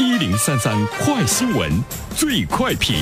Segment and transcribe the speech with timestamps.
[0.00, 1.70] 一零三三快新闻，
[2.16, 2.98] 最快评。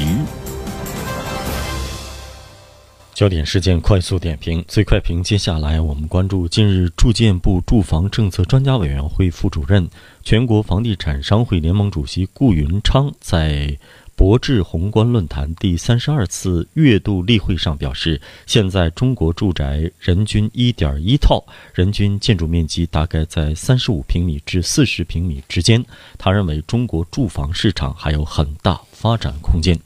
[3.15, 5.23] 焦点事件快速点评，最快评。
[5.23, 9.89] 接下来我们关注近日住建部住房政策专家委员会副主任、
[10.23, 13.79] 全国房地产商会联盟主席顾云昌在。
[14.23, 21.45] 博智宏观论坛第三十二次月度例会上表示，现在中国住宅人均一点一套，
[21.75, 25.85] 人均建筑面积大概在三十五平米至四十平米之间。
[26.19, 29.77] 他认为中国住房市场还有很大发展空间。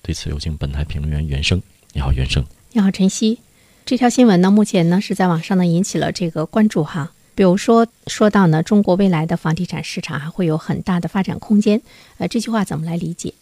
[0.00, 1.60] 对此，有请本台评论员袁生。
[1.92, 2.46] 你好，袁生。
[2.70, 3.40] 你好，晨曦。
[3.84, 7.10] 这条新闻呢，目前呢是在网上呢引起了这个关注哈。
[7.34, 11.82] 比如说，说到呢，中国未来的房地产市场还会有很大的发展空间。
[12.18, 13.34] 呃，这句话怎么来理解？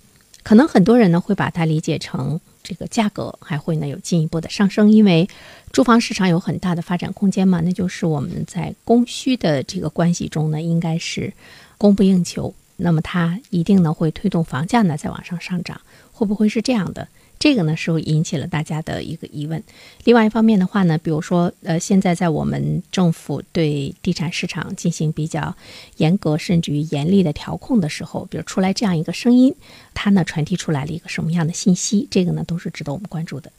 [0.43, 5.29] 可能很多人呢会把它理解成这个价格还会呢有进一步的上升，因为
[5.73, 11.33] 住房市场有很大的发展空间嘛，那就是我们在供需的这个关系中呢，应该是
[11.79, 15.81] 供不应求，那么它一定呢会推动房价呢再往上上涨，
[16.13, 17.07] 会不会是这样的？
[17.41, 19.61] 这个呢是引起了大家的一个疑问。
[20.05, 25.57] 另外一方面的话呢，比如说，呃，现在在我们政府对地产市场进行比较
[25.97, 29.55] 严格甚至于严厉的调控的时候，比如出来这样一个声音，
[29.95, 32.07] 它呢传递出来了一个什么样的信息？
[32.11, 33.51] 这个呢都是值得我们关注的。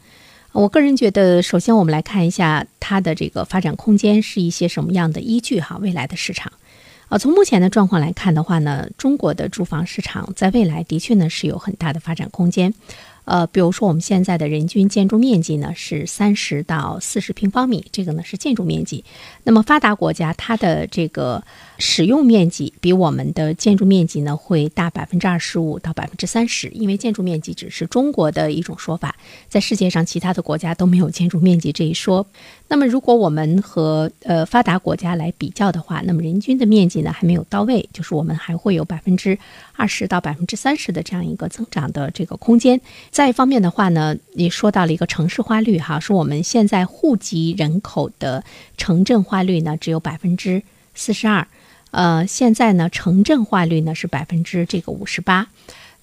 [0.51, 5.79] 我个人觉得，首先我们来看一下它的这个发展空间是一些什么样的依据哈？
[5.81, 6.53] 未来的市场，
[7.07, 12.75] 啊，从目前的状况来看的话呢，中国的住房市场在未来的确呢是有很大的发展空间。
[13.25, 19.03] 呃，比如说我们现在的人均建筑面积呢是三十到四十平方米，这个呢是建筑面积。
[19.43, 21.43] 那么发达国家它的这个
[21.77, 29.15] 使用面积比我们的建筑面积呢会大百分之二十五到百分之三十，因为建筑面积只是中国的一种说法，
[29.47, 32.25] 在世界上其他的国家都没有建筑面积这一说。
[32.67, 39.37] 那么如果我们和呃发达国家来比较的话，那么人均的面积呢还没有到位，就是我们还会有百分之
[39.73, 42.79] 二十到百分之三十的这样一个增长的这个空间。
[43.11, 48.41] 再一方面的话呢，也说到了一个城市化率哈，说我们现在户籍人口的
[48.77, 50.63] 城镇化率呢只有百分之
[50.95, 51.45] 四十二，
[51.91, 55.47] 呃，现在呢城镇化率呢是百分之这个五十八。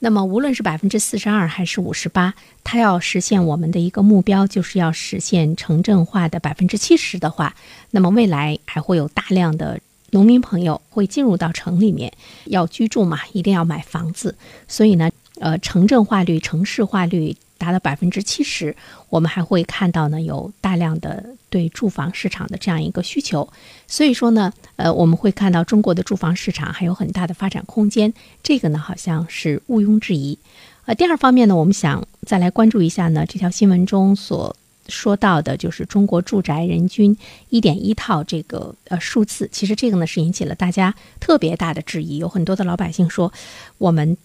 [0.00, 7.56] 那么无论是百分之四十二还是五十八，它要实现我们的一个目标，就是要实现城镇化的百分之七十的话，
[7.90, 9.80] 那么未来还会有大量的
[10.10, 12.12] 农民朋友会进入到城里面
[12.44, 14.36] 要居住嘛，一定要买房子，
[14.68, 15.10] 所以呢。
[15.40, 18.74] 呃，城镇化率、城市化率达到百分之七十，
[19.08, 23.48] 我们还会看到呢，有大量的对住房市场的这样一个需求。
[23.86, 28.12] 所以说呢，呃，我们会看到中国的住房市场还有很大的发展空间，
[28.42, 30.38] 这个呢好像是毋庸置疑。
[30.86, 34.56] 呃，第二方面呢，我们想再来关注一下呢，这条新闻中所
[34.88, 37.16] 说到的，就是中国住宅人均
[37.50, 43.32] 一点一套这个呃数字，其实这个呢是引起了大家特别大的质疑，有很多的老百姓说
[43.78, 44.16] 我们。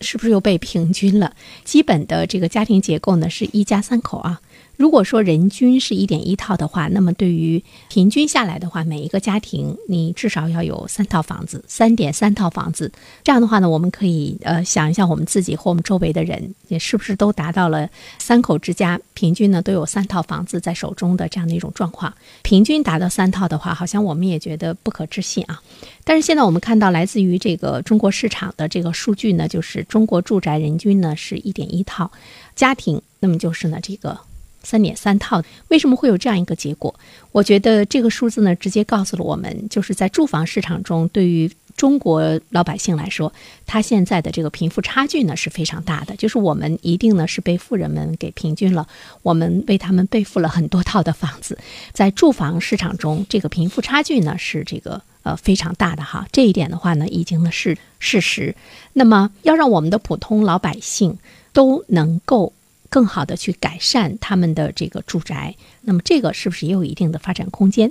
[0.00, 1.34] 是不是又被平均了？
[1.64, 4.40] 基本的这个家庭结构呢是一家三口啊。
[4.80, 12.90] 如果说人均是一点一套的话，那么对于平均下来的话，每一个家庭你至少要有三套房子，三点三套房子。
[13.22, 17.86] 这样的话呢，我们可以呃想一下我们自己和我们周围的人，也是不是都达到了
[18.18, 22.10] 三口之家平均呢都有三套房子在手中的这样的一种状况？
[22.40, 25.60] 平均达到三套的话，好像我们也觉得不可置信啊。
[26.04, 32.10] 但是现在我们看到来自于这个中国市场的这个数据呢，就是中国住宅人均呢是一点一套
[32.56, 34.18] 家庭，那么就是呢这个。
[34.62, 36.94] 三点三套，为什么会有这样一个结果？
[37.32, 43.32] 我觉得这个数字呢，直接告诉了我们，就是在住房市场中，对于中国老百姓来说，
[43.66, 46.14] 他现在的这个贫富差距呢是非常大的。
[46.16, 48.86] 就是我们一定呢是被富人们给平均了，
[49.22, 51.56] 我们为他们背负了很多套的房子，
[51.92, 56.26] 在住房市场中，这个贫富差距呢是这个呃非常大的哈。
[56.32, 58.54] 这一点的话呢，已经呢是事实。
[58.92, 61.16] 那么要让我们的普通老百姓
[61.52, 62.52] 都能够。
[62.90, 67.90] 更好的去改善他们的这个住宅，那么这个是不是也有一定的发展空间？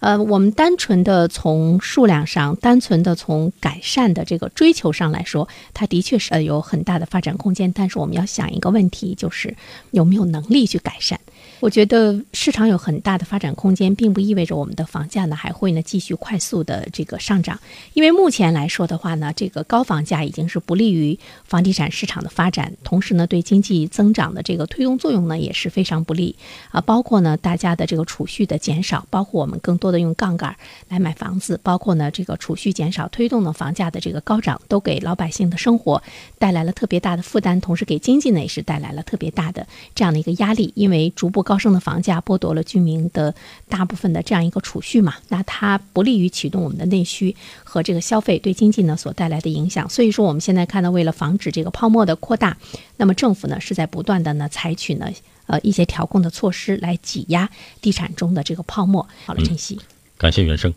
[0.00, 7.72] 呃，我们单纯的从数量上，单纯的从改善的这个追求上来说，它的确是有很大的发展空间。
[7.72, 9.56] 但是我们要想一个问题，就是
[9.92, 11.18] 有没有能力去改善？
[11.60, 17.58] 我觉得市场有很大的发展空间，并不意味着我们的房价呢还会呢继续快速的这个上涨。
[17.94, 26.36] 因为目前来说的话呢，这个高房价已经是不利于房地产市场的发展，同时呢对经济增长的这个推动作用呢也是非常不利
[26.70, 26.80] 啊。
[26.82, 29.85] 包括呢大家的这个储蓄的减少，包括我们更多。
[29.86, 30.56] 多的用杠杆
[30.88, 36.02] 来买房子，包括呢这个储蓄减少，推动了房价的这个高涨，都给老百姓的生活
[36.38, 40.72] 带来了特别大的负担，同时给经济呢也是带来了特别大的这样的一个压力。
[40.74, 43.32] 因为逐步高升的房价剥夺了居民的
[43.68, 49.88] 大部分的这样一个储蓄嘛，那它不利于启动我们的内需和这个消费，对经济呢所带来的影响。
[49.88, 52.56] 所以说，我们现在看到，为了防止这个泡沫的扩大，
[52.96, 55.08] 那么政府呢是在不断的呢采取呢。
[55.46, 57.50] 呃，一些调控的措施来挤压
[57.80, 59.08] 地产中的这个泡沫。
[59.24, 59.80] 好了，晨曦，
[60.18, 60.72] 感谢袁生。